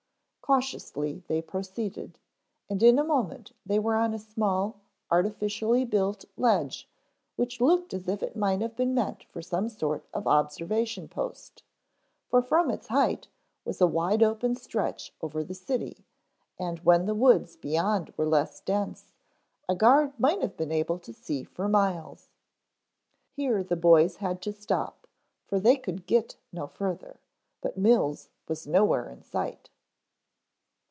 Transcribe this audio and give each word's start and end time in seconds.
Cautiously 0.51 1.23
they 1.29 1.41
proceeded, 1.41 2.19
and 2.69 2.83
in 2.83 2.99
a 2.99 3.05
moment 3.05 3.53
they 3.65 3.79
were 3.79 3.95
on 3.95 4.13
a 4.13 4.19
small 4.19 4.81
artificially 5.09 5.85
built 5.85 6.25
ledge 6.35 6.89
which 7.37 7.61
looked 7.61 7.93
as 7.93 8.05
if 8.09 8.21
it 8.21 8.35
might 8.35 8.59
have 8.59 8.75
been 8.75 8.93
meant 8.93 9.23
for 9.23 9.41
some 9.41 9.69
sort 9.69 10.05
of 10.13 10.27
observation 10.27 11.07
post, 11.07 11.63
for 12.27 12.41
from 12.41 12.69
its 12.69 12.87
height 12.87 13.29
was 13.63 13.79
a 13.79 13.87
wide 13.87 14.21
open 14.21 14.53
stretch 14.53 15.13
over 15.21 15.41
the 15.41 15.53
city, 15.53 16.03
and 16.59 16.79
when 16.83 17.05
the 17.05 17.15
woods 17.15 17.55
beyond 17.55 18.13
were 18.17 18.27
less 18.27 18.59
dense, 18.59 19.13
a 19.69 19.75
guard 19.75 20.11
might 20.19 20.41
have 20.41 20.57
been 20.57 20.69
able 20.71 20.99
to 20.99 21.13
see 21.13 21.45
for 21.45 21.69
miles. 21.69 22.27
Here 23.31 23.63
the 23.63 23.77
boys 23.77 24.17
had 24.17 24.41
to 24.41 24.51
stop 24.51 25.07
for 25.47 25.61
they 25.61 25.77
could 25.77 26.05
get 26.05 26.35
no 26.51 26.67
further, 26.67 27.21
but 27.61 27.77
Mills 27.77 28.27
was 28.49 28.67
nowhere 28.67 29.07
in 29.09 29.23
sight. 29.23 29.69